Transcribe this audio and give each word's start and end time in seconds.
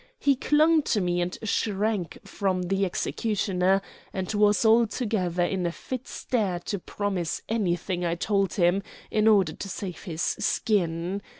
He 0.17 0.35
clung 0.35 0.81
to 0.97 0.99
me 0.99 1.21
and 1.21 1.37
shrank 1.43 2.17
from 2.25 2.63
the 2.63 2.85
'executioner,' 2.85 3.83
and 4.11 4.33
was 4.33 4.65
altogether 4.65 5.43
in 5.43 5.63
a 5.67 5.71
fit 5.71 6.07
state 6.07 6.65
to 6.65 6.79
promise 6.79 7.43
anything 7.47 8.03
I 8.03 8.15
told 8.15 8.55
him 8.55 8.81
in 9.11 9.27
order 9.27 9.53
to 9.53 9.69
save 9.69 10.01
his 10.05 10.23
skin. 10.23 11.21